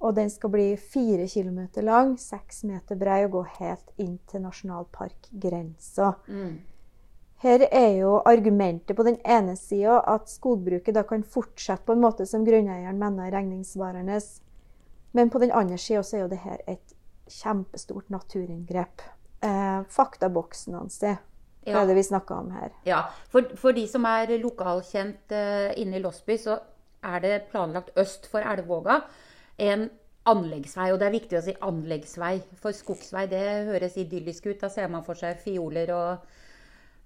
Og 0.02 0.16
den 0.18 0.30
skal 0.34 0.50
bli 0.50 0.66
fire 0.78 1.28
kilometer 1.30 1.86
lang, 1.86 2.16
seks 2.18 2.64
meter 2.66 2.98
brei 2.98 3.22
og 3.28 3.36
gå 3.36 3.44
helt 3.60 3.92
inn 4.02 4.18
til 4.30 4.42
nasjonalparkgrensa. 4.48 6.14
Mm. 6.28 6.56
Her 7.42 7.66
er 7.74 7.92
jo 7.98 8.16
argumentet 8.26 8.98
på 8.98 9.06
den 9.06 9.18
ene 9.26 9.56
sida 9.58 10.00
at 10.10 10.30
skogbruket 10.30 10.94
da 10.98 11.02
kan 11.10 11.24
fortsette 11.26 11.88
på 11.88 11.96
en 11.96 12.04
måte 12.04 12.26
som 12.30 12.46
grunneieren 12.46 13.00
mener 13.02 13.30
er 13.30 13.36
regningssvarende. 13.38 14.20
Men 15.18 15.30
på 15.34 15.42
den 15.42 15.54
andre 15.54 15.78
sida 15.82 16.02
er 16.02 16.26
jo 16.26 16.30
dette 16.34 16.58
et 16.70 16.94
kjempestort 17.32 18.12
naturinngrep. 18.14 19.02
Eh, 19.42 19.82
faktaboksen 19.90 20.78
hans 20.78 21.00
Det 21.02 21.16
er 21.66 21.88
det 21.88 21.96
vi 21.98 22.04
snakker 22.04 22.36
om 22.36 22.52
her. 22.54 22.70
Ja, 22.86 23.04
For, 23.30 23.56
for 23.58 23.74
de 23.74 23.88
som 23.90 24.06
er 24.06 24.38
lokalkjent 24.42 25.34
uh, 25.34 25.74
inne 25.78 25.98
i 25.98 26.02
Losby, 26.02 26.38
så 26.38 26.60
er 27.02 27.20
det 27.22 27.50
planlagt 27.50 27.98
øst 27.98 28.30
for 28.30 28.46
Elvåga 28.46 29.02
en 29.62 29.88
anleggsvei. 30.30 30.92
Og 30.92 31.00
det 31.02 31.08
er 31.08 31.16
viktig 31.16 31.40
å 31.40 31.44
si 31.46 31.56
anleggsvei, 31.66 32.36
for 32.62 32.76
skogsvei 32.76 33.26
det 33.32 33.42
høres 33.70 33.98
idyllisk 34.02 34.52
ut. 34.52 34.60
Da 34.62 34.70
ser 34.74 34.92
man 34.92 35.06
for 35.06 35.20
seg 35.20 35.42
fioler 35.42 35.94
og 35.96 36.28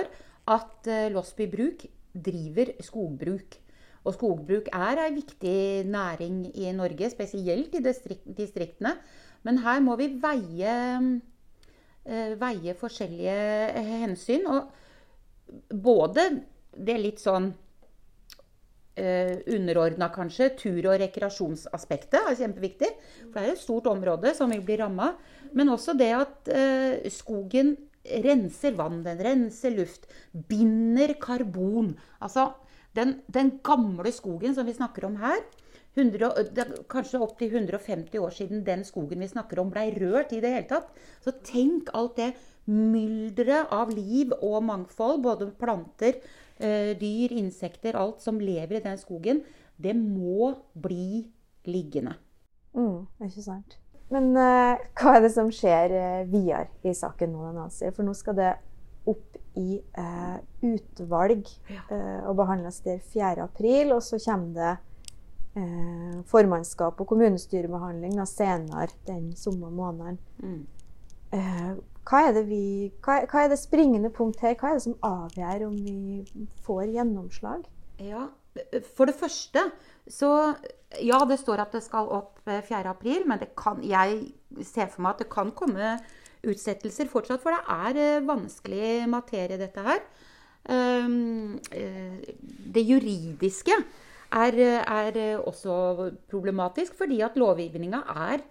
at 0.50 0.86
Losby 1.12 1.50
Bruk 1.50 1.84
driver 2.14 2.66
skogbruk. 2.82 3.60
Og 4.04 4.16
skogbruk 4.16 4.70
er 4.72 5.02
ei 5.04 5.14
viktig 5.14 5.86
næring 5.90 6.44
i 6.56 6.70
Norge, 6.72 7.10
spesielt 7.12 7.74
i 7.76 7.82
distriktene. 7.84 8.94
Men 9.44 9.60
her 9.60 9.80
må 9.84 9.96
vi 10.00 10.08
veie, 10.20 10.76
eh, 12.06 12.32
veie 12.40 12.74
forskjellige 12.74 13.84
hensyn. 14.04 14.46
Og 14.46 14.70
både 15.70 16.28
det 16.76 16.96
litt 17.00 17.20
sånn 17.22 17.50
eh, 19.00 19.36
underordna, 19.50 20.10
kanskje, 20.14 20.50
tur- 20.60 20.88
og 20.92 20.98
rekreasjonsaspektet 21.02 22.20
er 22.20 22.38
kjempeviktig. 22.38 22.90
For 23.28 23.38
det 23.38 23.46
er 23.46 23.54
et 23.54 23.62
stort 23.62 23.90
område 23.90 24.34
som 24.36 24.52
vil 24.52 24.64
bli 24.66 24.78
ramma. 24.80 25.12
Men 25.56 25.72
også 25.72 25.96
det 25.98 26.10
at 26.16 26.50
eh, 26.54 27.10
skogen 27.12 27.76
renser 28.24 28.76
vann, 28.78 29.02
den 29.04 29.20
renser 29.22 29.74
luft, 29.76 30.08
binder 30.32 31.14
karbon. 31.20 31.94
Altså 32.20 32.52
den, 32.96 33.20
den, 33.28 33.58
gamle 33.64 34.12
skogen 34.14 34.54
som 34.56 34.68
vi 34.68 34.76
snakker 34.76 35.06
om 35.08 35.18
her, 35.20 35.42
100, 35.98 36.30
kanskje 36.90 37.18
opptil 37.18 37.50
150 37.50 38.22
år 38.22 38.34
siden 38.34 38.62
den 38.66 38.84
skogen 38.86 39.20
vi 39.20 39.28
snakker 39.28 39.58
om, 39.58 39.72
blei 39.74 39.88
rørt 39.96 40.32
i 40.32 40.38
det 40.42 40.52
hele 40.54 40.68
tatt. 40.70 40.92
Så 41.24 41.34
tenk 41.44 41.90
alt 41.98 42.16
det 42.20 42.30
mylderet 42.68 43.70
av 43.74 43.92
liv 43.94 44.34
og 44.40 44.62
mangfold, 44.66 45.22
både 45.24 45.50
planter, 45.60 46.20
eh, 46.58 46.92
dyr, 46.98 47.34
insekter, 47.38 47.96
alt 47.96 48.20
som 48.22 48.40
lever 48.40 48.78
i 48.78 48.84
den 48.84 48.98
skogen. 49.00 49.44
Det 49.80 49.94
må 49.96 50.54
bli 50.74 51.30
liggende. 51.66 52.16
Mm, 52.76 53.06
ikke 53.26 53.44
sant. 53.44 53.78
Men 54.10 54.32
uh, 54.34 54.74
hva 54.98 55.14
er 55.16 55.22
det 55.22 55.30
som 55.32 55.50
skjer 55.54 55.92
uh, 55.94 56.30
videre 56.30 56.66
i 56.82 56.94
saken 56.94 57.30
nå, 57.30 57.52
Nancy? 57.54 57.92
For 57.94 58.06
nå 58.06 58.14
skal 58.18 58.36
det 58.38 58.50
opp 59.08 59.38
i 59.58 59.80
uh, 59.98 60.38
utvalg 60.62 61.48
eh, 61.90 62.20
og 62.28 62.36
behandles 62.38 62.80
der 62.84 63.00
4.4. 63.02 63.94
Og 63.94 64.02
så 64.04 64.20
kommer 64.22 64.52
det 64.54 64.72
eh, 65.58 66.18
formannskap 66.30 67.00
og 67.00 67.08
kommunestyrebehandling 67.10 68.18
da, 68.18 68.26
senere 68.28 68.90
den 69.08 69.32
samme 69.36 69.72
måneden. 69.74 70.20
Mm. 70.38 70.66
Hva, 72.10 72.24
er 72.26 72.42
vi, 72.42 72.90
hva, 73.04 73.20
hva, 73.30 73.44
er 73.44 73.52
det 73.52 73.60
springende 73.60 74.10
punkt 74.10 74.40
her? 74.42 74.56
Hva 74.58 74.72
er 74.72 74.80
det 74.80 74.86
som 74.88 74.96
avgjør 75.06 75.68
om 75.68 75.76
vi 75.78 76.24
får 76.66 76.88
gjennomslag? 76.96 77.68
Ja, 78.02 78.26
For 78.96 79.06
det 79.06 79.14
første 79.14 79.68
så 80.10 80.30
Ja, 80.98 81.20
det 81.28 81.38
står 81.38 81.60
at 81.62 81.76
det 81.76 81.84
skal 81.84 82.08
opp 82.10 82.40
4.4, 82.48 82.94
eh, 83.06 83.26
men 83.30 83.44
kan, 83.54 83.78
jeg 83.86 84.32
ser 84.66 84.88
for 84.90 85.04
meg 85.04 85.14
at 85.14 85.20
det 85.22 85.28
kan 85.30 85.52
komme 85.54 85.92
utsettelser 86.42 87.06
fortsatt, 87.06 87.38
for 87.44 87.54
det 87.54 87.60
er 87.70 88.00
eh, 88.16 88.24
vanskelig 88.26 89.06
materie, 89.06 89.60
dette 89.60 89.84
her. 89.86 90.00
Ehm, 90.66 91.60
eh, 91.70 92.18
det 92.74 92.82
juridiske 92.88 93.76
er, 94.34 94.58
er 94.82 95.20
også 95.38 96.10
problematisk, 96.32 96.98
fordi 96.98 97.20
at 97.22 97.38
lovgivninga 97.38 98.02
er 98.32 98.42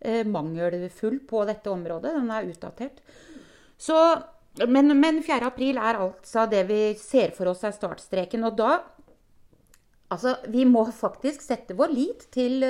eh, 0.00 0.24
mangelfull 0.26 1.20
på 1.28 1.44
dette 1.48 1.70
området. 1.70 2.14
Den 2.16 2.30
er 2.34 2.48
utdatert. 2.50 3.00
Så, 3.78 3.96
men, 4.66 4.92
men 5.00 5.22
4. 5.22 5.40
april 5.46 5.78
er 5.78 6.00
altså 6.02 6.46
det 6.50 6.64
vi 6.70 6.82
ser 6.98 7.34
for 7.36 7.52
oss 7.52 7.64
er 7.66 7.76
startstreken. 7.76 8.46
Og 8.48 8.56
da 8.60 8.78
Altså, 10.08 10.38
vi 10.48 10.62
må 10.64 10.86
faktisk 10.88 11.42
sette 11.44 11.74
vår 11.76 11.90
lit 11.92 12.22
til 12.32 12.62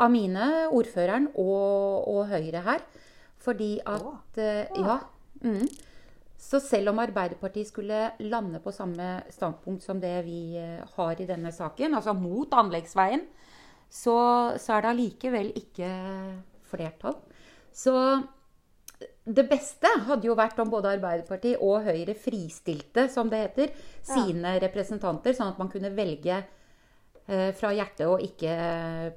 Amine, 0.00 0.46
ordføreren, 0.72 1.26
og, 1.36 2.08
og 2.08 2.30
Høyre 2.30 2.62
her. 2.64 2.80
Fordi 3.44 3.80
at 3.86 4.38
eh, 4.40 4.66
Ja. 4.80 4.98
Mm. 5.44 5.66
Så 6.44 6.58
selv 6.60 6.90
om 6.90 6.98
Arbeiderpartiet 6.98 7.68
skulle 7.70 8.10
lande 8.20 8.58
på 8.60 8.72
samme 8.72 9.22
standpunkt 9.30 9.82
som 9.84 10.00
det 10.00 10.24
vi 10.26 10.56
eh, 10.60 10.82
har 10.96 11.20
i 11.20 11.26
denne 11.28 11.52
saken, 11.52 11.94
altså 11.94 12.12
mot 12.12 12.52
anleggsveien, 12.52 13.22
så, 13.94 14.16
så 14.58 14.74
er 14.74 14.84
det 14.84 14.90
allikevel 14.90 15.52
ikke 15.58 15.90
flertall. 16.70 17.20
Så 17.74 17.94
det 19.24 19.46
beste 19.48 19.90
hadde 20.08 20.28
jo 20.28 20.36
vært 20.38 20.58
om 20.62 20.70
både 20.72 20.96
Arbeiderpartiet 20.96 21.62
og 21.64 21.86
Høyre 21.86 22.16
fristilte, 22.18 23.06
som 23.12 23.30
det 23.32 23.40
heter, 23.46 23.72
sine 24.04 24.56
representanter, 24.62 25.36
sånn 25.36 25.54
at 25.54 25.60
man 25.62 25.70
kunne 25.72 25.92
velge 25.94 26.36
eh, 26.42 27.50
fra 27.56 27.72
hjertet 27.76 28.06
og 28.10 28.22
ikke 28.24 28.54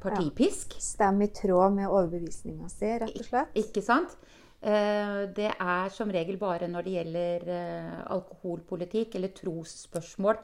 partipisk. 0.04 0.78
Ja. 0.78 0.86
Stem 0.94 1.22
i 1.26 1.32
tråd 1.36 1.76
med 1.76 1.90
overbevisninga 1.90 2.70
si, 2.72 2.94
rett 3.04 3.18
og 3.18 3.30
slett. 3.32 3.56
Ik 3.58 3.72
ikke 3.72 3.86
sant? 3.86 4.18
Eh, 4.58 5.24
det 5.38 5.52
er 5.54 5.92
som 5.94 6.10
regel 6.10 6.40
bare 6.42 6.70
når 6.72 6.86
det 6.86 6.94
gjelder 6.96 7.50
eh, 7.54 7.98
alkoholpolitikk 8.14 9.20
eller 9.20 9.36
trosspørsmål 9.38 10.40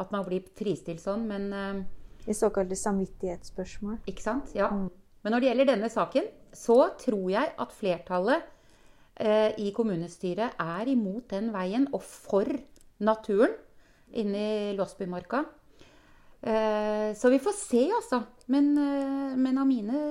at 0.00 0.14
man 0.14 0.24
blir 0.24 0.46
fristilt 0.56 1.02
sånn, 1.02 1.26
men 1.28 1.50
eh, 1.52 1.82
I 2.28 2.36
såkalte 2.36 2.76
samvittighetsspørsmål. 2.76 3.98
Ikke 4.10 4.24
sant? 4.24 4.52
Ja. 4.56 4.68
Mm. 4.68 4.88
Men 5.24 5.34
når 5.34 5.42
det 5.42 5.50
gjelder 5.50 5.70
denne 5.72 5.90
saken, 5.92 6.28
så 6.54 6.78
tror 7.00 7.26
jeg 7.32 7.52
at 7.58 7.74
flertallet 7.74 8.54
i 9.58 9.72
kommunestyret 9.74 10.60
er 10.62 10.88
imot 10.92 11.24
den 11.32 11.48
veien 11.50 11.88
og 11.90 12.04
for 12.06 12.46
naturen 13.02 13.56
inne 14.14 14.42
i 14.44 14.76
Låsbymarka. 14.78 15.40
så 17.18 17.30
vi 17.32 17.40
får 17.42 17.56
se, 17.58 17.82
altså. 17.96 18.20
Men, 18.46 18.70
men 19.42 19.58
Amine 19.58 20.04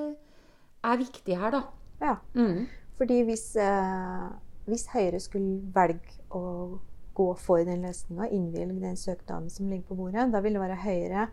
er 0.84 1.00
viktig 1.00 1.38
her, 1.40 1.56
da. 1.56 1.62
Ja. 2.02 2.16
Mm. 2.36 2.68
Fordi 2.98 3.22
hvis, 3.24 3.56
eh, 3.56 4.30
hvis 4.66 4.88
Høyre 4.94 5.20
skulle 5.20 5.62
velge 5.74 6.18
å 6.34 6.80
gå 7.18 7.28
for 7.42 7.64
den 7.66 7.86
løsninga, 7.86 8.30
innvilge 8.34 8.82
den 8.82 8.98
søknaden 8.98 9.50
som 9.50 9.70
ligger 9.70 9.88
på 9.90 9.98
bordet, 10.02 10.32
da 10.34 10.42
vil 10.42 10.58
det 10.58 10.62
være 10.62 10.82
Høyre, 10.84 11.28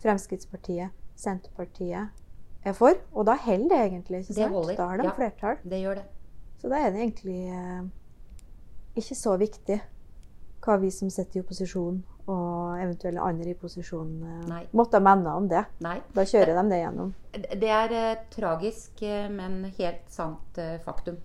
Fremskrittspartiet, 0.00 0.96
Senterpartiet 1.20 2.08
er 2.64 2.76
for. 2.76 2.96
Og 3.12 3.26
da 3.28 3.36
holder 3.40 3.68
det 3.68 3.80
egentlig. 3.86 4.22
ikke 4.24 4.34
sant? 4.34 4.68
Det 4.68 4.76
da 4.78 4.88
har 4.90 5.00
de 5.00 5.08
ja, 5.08 5.14
flertall. 5.16 5.56
Det 5.64 5.80
gjør 5.80 6.00
det. 6.00 6.06
Så 6.60 6.68
da 6.68 6.80
er 6.80 6.92
det 6.92 7.00
egentlig 7.00 7.40
eh, 7.48 7.82
ikke 9.00 9.16
så 9.16 9.36
viktig 9.40 9.80
hva 10.60 10.76
vi 10.80 10.90
som 10.92 11.08
sitter 11.12 11.40
i 11.40 11.44
opposisjon 11.44 12.02
og 12.30 12.76
eventuelle 12.78 13.22
andre 13.24 13.54
i 13.54 13.56
posisjon 13.58 14.10
eh, 14.28 14.66
måtte 14.76 15.00
mene 15.02 15.32
om 15.40 15.48
det. 15.50 15.64
Nei. 15.84 15.96
Da 16.14 16.26
kjører 16.28 16.60
de 16.60 16.66
det 16.70 16.82
gjennom. 16.82 17.14
Det 17.32 17.72
er 17.78 17.96
eh, 17.96 18.22
tragisk, 18.34 19.02
eh, 19.02 19.26
men 19.32 19.64
helt 19.78 20.12
sant 20.12 20.60
eh, 20.60 20.76
faktum. 20.84 21.16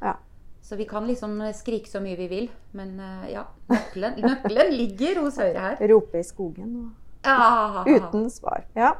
Ja. 0.00 0.16
Så 0.64 0.76
vi 0.76 0.86
kan 0.88 1.06
liksom 1.08 1.38
skrike 1.56 1.90
så 1.90 2.00
mye 2.02 2.16
vi 2.18 2.30
vil, 2.30 2.48
men 2.76 2.96
eh, 3.00 3.30
ja. 3.34 3.44
Nøkkelen, 3.70 4.20
nøkkelen 4.30 4.74
ligger 4.74 5.22
hos 5.26 5.38
Høyre 5.42 5.68
her. 5.68 5.86
Rope 5.92 6.20
i 6.20 6.26
skogen 6.26 6.74
og 6.86 6.90
ah, 7.28 7.82
Uten 7.86 8.30
svar. 8.32 8.64
Ja. 8.78 8.94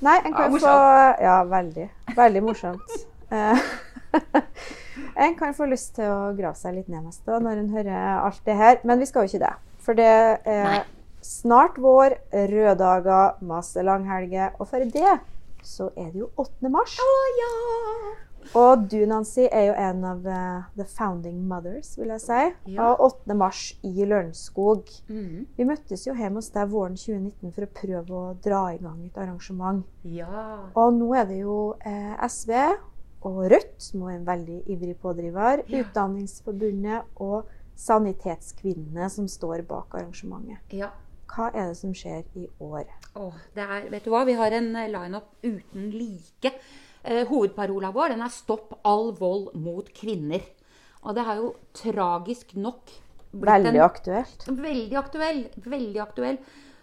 Nei, 0.00 0.16
en 0.24 0.34
kan 0.34 0.54
ja, 0.54 0.60
få 0.64 0.74
Ja, 1.22 1.36
veldig. 1.48 1.88
Veldig 2.16 2.42
morsomt. 2.42 2.96
en 5.24 5.36
kan 5.38 5.54
få 5.54 5.68
lyst 5.70 5.94
til 5.98 6.10
å 6.10 6.30
grave 6.38 6.56
seg 6.58 6.78
litt 6.78 6.88
ned 6.90 7.04
neste 7.06 7.40
når 7.42 7.60
en 7.62 7.74
hører 7.74 8.22
alt 8.24 8.40
det 8.46 8.56
her, 8.58 8.80
men 8.84 9.02
vi 9.02 9.08
skal 9.10 9.26
jo 9.26 9.32
ikke 9.32 9.44
det. 9.44 9.52
For 9.80 9.98
det 9.98 10.08
er 10.10 10.64
Nei. 10.66 10.80
snart 11.24 11.78
vår, 11.80 12.18
røde 12.32 12.74
dager, 12.80 13.38
masse 13.46 13.84
langhelger. 13.86 14.56
Og 14.58 14.68
for 14.70 14.84
det 14.96 15.18
så 15.66 15.90
er 15.96 16.10
det 16.12 16.22
jo 16.22 16.30
8. 16.40 16.72
mars. 16.72 16.96
Oh, 17.04 17.26
ja. 17.40 17.54
Og 18.58 18.86
du, 18.90 18.98
Nancy, 19.06 19.44
er 19.46 19.68
jo 19.68 19.74
en 19.78 20.04
av 20.08 20.24
uh, 20.26 20.62
the 20.74 20.86
founding 20.90 21.38
mothers, 21.46 21.92
vil 21.98 22.10
jeg 22.16 22.22
si. 22.24 22.40
Ja. 22.74 22.88
Og 22.88 23.04
8. 23.22 23.36
mars 23.38 23.62
i 23.86 23.92
Lørenskog. 24.02 24.90
Mm. 25.06 25.46
Vi 25.56 25.66
møttes 25.68 26.06
jo 26.08 26.16
hjemme 26.18 26.42
hos 26.42 26.50
deg 26.54 26.72
våren 26.72 26.98
2019 26.98 27.54
for 27.54 27.66
å 27.66 27.72
prøve 27.80 28.16
å 28.18 28.34
dra 28.42 28.62
i 28.74 28.80
gang 28.82 29.04
et 29.06 29.20
arrangement. 29.22 29.84
Ja. 30.02 30.30
Og 30.74 30.98
nå 30.98 31.12
er 31.20 31.30
det 31.30 31.42
jo 31.44 31.58
eh, 31.86 32.16
SV, 32.26 32.56
og 33.28 33.38
Rødt, 33.52 33.76
som 33.84 34.06
er 34.08 34.16
en 34.16 34.26
veldig 34.26 34.62
ivrig 34.72 34.96
pådriver. 34.98 35.62
Ja. 35.68 35.84
Utdanningsforbundet 35.84 37.22
og 37.22 37.50
Sanitetskvinnene, 37.80 39.06
som 39.12 39.28
står 39.30 39.62
bak 39.68 39.94
arrangementet. 39.94 40.74
Ja. 40.74 40.90
Hva 41.30 41.52
er 41.54 41.70
det 41.70 41.78
som 41.78 41.92
skjer 41.94 42.24
i 42.34 42.48
år? 42.58 42.88
Åh, 43.14 43.42
det 43.54 43.62
er, 43.62 43.84
vet 43.92 44.06
du 44.06 44.10
hva? 44.10 44.24
Vi 44.26 44.34
har 44.40 44.58
en 44.58 44.72
eh, 44.74 44.90
lineup 44.90 45.30
uten 45.46 45.90
like. 45.94 46.56
Eh, 47.02 47.26
hovedparola 47.28 47.92
vår 47.92 48.14
den 48.14 48.22
er 48.22 48.28
'Stopp 48.28 48.80
all 48.84 49.12
vold 49.12 49.54
mot 49.54 49.88
kvinner'. 49.88 50.44
Og 51.02 51.14
det 51.14 51.24
har 51.24 51.36
jo 51.36 51.54
tragisk 51.72 52.54
nok 52.54 52.90
blitt 53.32 53.64
Veldig 53.64 53.80
aktuelt. 53.80 54.44
Veldig 54.46 54.96
aktuell. 54.96 55.48
Veldig 55.56 56.00
aktuell. 56.00 56.38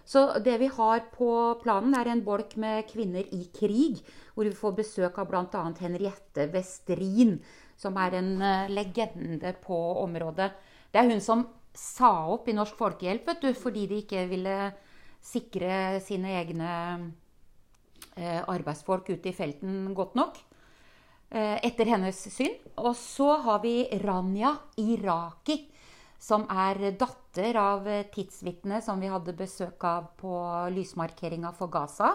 Så 0.05 0.39
det 0.39 0.57
vi 0.59 0.67
har 0.67 0.99
på 1.11 1.59
planen, 1.61 1.93
er 1.93 2.07
en 2.07 2.23
bolk 2.23 2.55
med 2.55 2.87
kvinner 2.87 3.27
i 3.31 3.49
krig. 3.53 4.01
Hvor 4.33 4.45
vi 4.45 4.55
får 4.55 4.75
besøk 4.75 5.17
av 5.19 5.27
bl.a. 5.27 5.73
Henriette 5.79 6.47
Westrin, 6.53 7.41
som 7.75 7.97
er 7.97 8.15
en 8.15 8.41
eh, 8.41 8.69
legende 8.69 9.53
på 9.61 9.77
området. 10.03 10.51
Det 10.91 11.01
er 11.01 11.11
hun 11.11 11.21
som 11.21 11.45
sa 11.77 12.27
opp 12.33 12.47
i 12.47 12.55
Norsk 12.57 12.77
Folkehjelp 12.79 13.27
vet 13.27 13.41
du, 13.41 13.53
fordi 13.53 13.85
de 13.85 14.01
ikke 14.01 14.25
ville 14.31 14.55
sikre 15.21 15.99
sine 16.01 16.31
egne 16.39 16.71
arbeidsfolk 18.17 19.11
ute 19.13 19.29
i 19.29 19.35
felten 19.35 19.93
godt 19.97 20.15
nok. 20.17 20.39
Eh, 21.29 21.57
etter 21.67 21.89
hennes 21.91 22.19
syn. 22.31 22.53
Og 22.79 22.93
så 22.95 23.33
har 23.43 23.59
vi 23.59 23.83
Rania 23.99 24.53
Iraki, 24.79 25.57
som 26.17 26.45
er 26.47 26.93
datter 26.95 27.57
av 27.59 27.87
eh, 27.87 28.05
tidsvitnet 28.13 28.85
som 28.85 29.01
vi 29.03 29.09
hadde 29.11 29.35
besøk 29.35 29.83
av 29.83 30.13
på 30.21 30.31
lysmarkeringa 30.71 31.51
for 31.57 31.67
Gaza. 31.67 32.13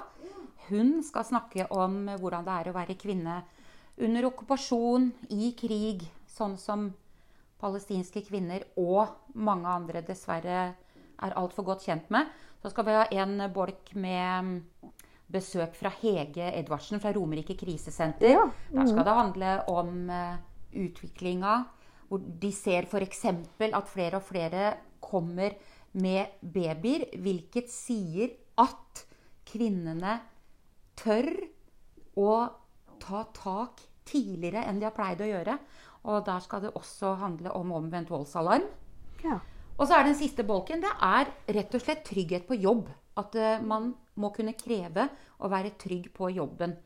Hun 0.70 1.02
skal 1.04 1.28
snakke 1.28 1.68
om 1.76 2.06
hvordan 2.22 2.46
det 2.46 2.56
er 2.56 2.70
å 2.70 2.76
være 2.78 2.96
kvinne 2.96 3.42
under 4.00 4.30
okkupasjon, 4.30 5.10
i 5.36 5.52
krig, 5.60 6.06
sånn 6.24 6.56
som 6.56 6.88
palestinske 7.60 8.24
kvinner 8.24 8.64
og 8.80 9.12
mange 9.36 9.68
andre 9.68 10.00
dessverre 10.06 10.62
er 10.72 11.36
altfor 11.36 11.68
godt 11.68 11.84
kjent 11.84 12.08
med. 12.10 12.32
Så 12.64 12.72
skal 12.72 12.88
vi 12.88 12.96
ha 12.96 13.04
en 13.20 13.36
bolk 13.52 13.92
med 13.92 14.62
besøk 15.32 15.76
fra 15.78 15.92
Hege 16.02 16.50
Edvardsen 16.58 17.00
fra 17.02 17.12
Romerike 17.16 17.56
krisesenter. 17.58 18.34
Ja, 18.34 18.48
Der 18.72 18.88
skal 18.88 19.06
det 19.06 19.18
handle 19.18 19.52
om 19.72 20.10
uh, 20.10 20.40
utviklinga, 20.72 21.54
hvor 22.08 22.20
de 22.42 22.52
ser 22.52 22.88
f.eks. 22.88 23.24
at 23.24 23.88
flere 23.88 24.20
og 24.20 24.26
flere 24.28 24.74
kommer 25.00 25.56
med 25.92 26.38
babyer, 26.40 27.06
hvilket 27.20 27.70
sier 27.72 28.32
at 28.60 29.04
kvinnene 29.48 30.18
tør 30.96 31.28
å 32.20 32.34
ta 33.02 33.24
tak 33.34 33.80
tidligere 34.08 34.64
enn 34.68 34.80
de 34.80 34.88
har 34.88 34.96
pleid 34.96 35.22
å 35.22 35.30
gjøre. 35.30 35.56
Og 36.10 36.24
der 36.26 36.42
skal 36.42 36.64
det 36.64 36.74
også 36.78 37.14
handle 37.20 37.52
om 37.54 37.72
omvendt 37.76 38.10
voldsalarm. 38.10 38.64
Ja. 39.22 39.38
Og 39.78 39.86
så 39.88 39.96
er 39.96 40.08
den 40.08 40.18
siste 40.18 40.44
bolken. 40.46 40.82
Det 40.82 40.90
er 40.92 41.30
rett 41.56 41.76
og 41.76 41.84
slett 41.84 42.04
trygghet 42.06 42.46
på 42.48 42.58
jobb. 42.58 42.88
At 43.20 43.36
eh, 43.36 43.60
man 43.60 43.92
må 44.20 44.32
kunne 44.32 44.54
kreve 44.56 45.08
å 45.42 45.50
være 45.52 45.74
trygg 45.80 46.10
på 46.16 46.30
jobben. 46.32 46.76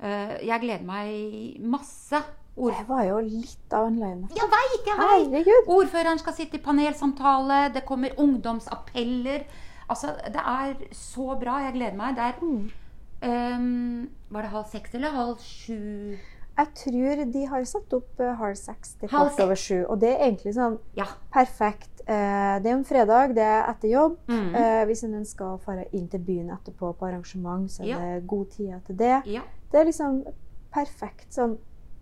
Eh, 0.00 0.36
jeg 0.48 0.62
gleder 0.62 0.86
meg 0.86 1.60
masse. 1.60 2.22
Ord... 2.56 2.74
Det 2.74 2.86
var 2.88 3.04
jo 3.06 3.18
litt 3.24 3.74
av 3.76 3.86
en 3.88 3.98
løgn. 4.00 4.22
Jeg 4.36 4.48
veit, 4.52 4.88
jeg 4.88 4.96
veit! 5.00 5.50
Ordføreren 5.70 6.20
skal 6.20 6.36
sitte 6.36 6.58
i 6.58 6.64
panelsamtale. 6.64 7.68
Det 7.74 7.84
kommer 7.88 8.16
ungdomsappeller. 8.20 9.46
Altså, 9.90 10.14
det 10.32 10.42
er 10.42 10.74
så 10.96 11.36
bra. 11.40 11.60
Jeg 11.66 11.76
gleder 11.78 11.96
meg. 11.98 12.18
Det 12.18 12.26
er 12.26 13.56
um, 13.56 14.10
Var 14.30 14.46
det 14.46 14.52
halv 14.56 14.68
seks 14.72 14.98
eller 14.98 15.14
halv 15.14 15.40
sju? 15.44 16.18
Jeg 16.60 16.74
tror 16.76 17.20
de 17.32 17.42
har 17.48 17.64
satt 17.64 17.94
opp 17.96 18.20
eh, 18.20 18.34
halv 18.36 18.56
seks 18.60 18.94
til 19.00 19.08
kvart 19.08 19.38
over 19.40 19.56
sju. 19.56 19.78
Og 19.88 19.96
det 20.02 20.10
er 20.12 20.26
egentlig 20.26 20.52
sånn 20.56 20.76
Ja. 20.98 21.06
perfekt. 21.32 22.02
Eh, 22.06 22.58
det 22.60 22.66
er 22.68 22.74
en 22.74 22.84
fredag, 22.84 23.34
det 23.38 23.44
er 23.46 23.64
etter 23.70 23.88
jobb. 23.94 24.18
Mm. 24.28 24.54
Eh, 24.54 24.82
hvis 24.90 25.04
en 25.06 25.24
skal 25.24 25.56
fare 25.64 25.86
inn 25.96 26.08
til 26.12 26.20
byen 26.20 26.50
etterpå 26.52 26.92
på 26.98 27.06
arrangement, 27.08 27.70
så 27.70 27.82
er 27.84 27.86
Ja. 27.88 27.98
det 27.98 28.26
god 28.26 28.50
tid 28.50 28.84
til 28.86 28.96
det. 28.96 29.22
ja. 29.26 29.42
Det 29.72 29.80
er 29.80 29.84
liksom 29.86 30.24
perfekt 30.72 31.32
sånn 31.32 31.56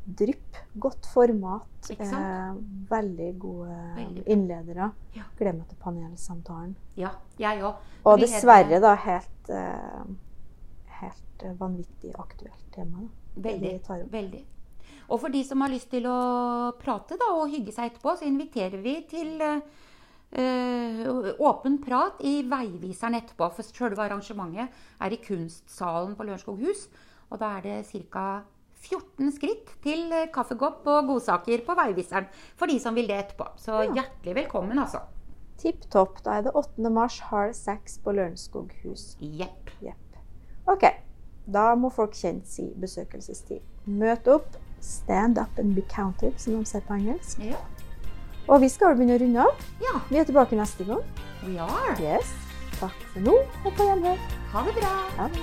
drypp. 0.09 0.57
Godt 0.81 1.07
format. 1.07 1.91
Eh, 1.91 2.55
veldig 2.91 3.39
gode 3.39 3.77
Veldig 3.97 4.25
innledere. 4.27 4.91
Ja. 5.15 5.23
Gleder 5.39 5.59
meg 5.59 5.69
til 5.69 5.77
panelsamtalen. 5.85 6.75
ja 6.97 7.11
jeg 7.39 7.61
òg. 7.63 7.75
Og 8.07 8.19
dessverre 8.19 8.81
da 8.81 8.95
helt, 8.97 9.51
helt 11.01 11.45
vanvittig 11.59 12.13
aktuelt 12.19 12.73
tema. 12.75 12.99
Da. 13.05 13.09
Veldig. 13.43 13.73
veldig. 14.13 14.45
Og 15.09 15.21
for 15.23 15.33
de 15.33 15.41
som 15.45 15.61
har 15.65 15.73
lyst 15.73 15.89
til 15.91 16.05
å 16.11 16.73
prate 16.81 17.17
da, 17.17 17.31
og 17.39 17.49
hygge 17.53 17.73
seg 17.73 17.93
etterpå, 17.93 18.17
så 18.19 18.27
inviterer 18.29 18.83
vi 18.85 18.95
til 19.09 19.41
eh, 19.41 21.09
åpen 21.41 21.79
prat 21.81 22.21
i 22.21 22.43
Veiviseren 22.49 23.17
etterpå. 23.17 23.49
For 23.57 23.65
selve 23.65 24.05
arrangementet 24.05 24.69
er 25.01 25.17
i 25.17 25.21
Kunstsalen 25.25 26.15
på 26.19 26.29
Lørenskog 26.29 26.61
hus. 26.61 26.89
Og 27.31 27.41
da 27.41 27.57
er 27.59 27.63
det 27.63 28.05
ca. 28.13 28.29
14 28.79 29.33
skritt 29.35 29.73
til 29.83 30.13
eh, 30.15 30.29
kaffekopp 30.31 30.87
og 30.87 31.09
godsaker 31.09 31.65
på 31.67 31.75
Veiviseren 31.81 32.29
for 32.57 32.71
de 32.71 32.77
som 32.79 32.95
vil 32.95 33.09
det 33.11 33.17
etterpå. 33.25 33.49
Så 33.59 33.81
Ja. 33.89 34.03
hjertelig 34.03 34.37
velkommen, 34.45 34.79
altså. 34.79 35.01
Tipp 35.59 35.89
topp. 35.91 36.21
Da 36.23 36.37
er 36.39 36.43
det 36.47 36.53
8. 36.55 36.91
mars 36.91 37.19
halv 37.33 37.53
seks 37.59 37.99
på 37.99 38.13
Lørenskog 38.15 38.71
hus. 38.85 39.17
Jepp. 39.19 39.73
Yep. 39.83 40.21
OK. 40.69 40.85
Da 41.49 41.75
må 41.75 41.89
folk 41.91 42.13
kjenne 42.15 42.45
sin 42.45 42.73
besøkelsestid. 42.81 43.61
Møt 43.87 44.29
opp. 44.29 44.57
Stand 44.81 45.39
up 45.43 45.59
and 45.59 45.75
be 45.75 45.83
counted, 45.91 46.37
som 46.39 46.55
de 46.55 46.65
sier 46.69 46.85
på 46.87 46.95
engelsk. 46.95 47.41
Ja. 47.43 47.57
Og 48.49 48.61
vi 48.63 48.69
skal 48.71 48.95
begynne 48.97 49.17
å 49.17 49.23
runde 49.25 49.41
av. 49.43 49.65
ja, 49.83 49.97
Vi 50.11 50.19
er 50.21 50.25
tilbake 50.29 50.57
neste 50.57 50.85
gang. 50.85 51.03
we 51.45 51.59
are. 51.59 51.97
Yes. 52.01 52.31
Takk 52.79 52.95
for 53.13 53.21
nå, 53.21 53.35
og 53.65 53.73
på 53.75 53.83
gjenhør. 53.89 54.19
Ha 54.53 54.63
det 54.69 54.75
bra. 54.79 54.93
Ha 55.19 55.29
det. 55.35 55.43